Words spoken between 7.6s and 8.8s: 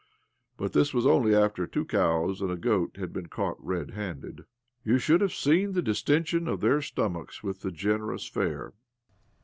the generous fare